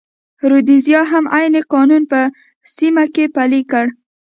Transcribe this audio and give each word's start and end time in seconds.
رودزیا 0.49 1.01
هم 1.11 1.25
عین 1.37 1.55
قانون 1.73 2.03
په 2.11 2.19
سیمه 2.75 3.05
کې 3.13 3.25
پلی 3.35 3.61
کړ. 3.71 3.85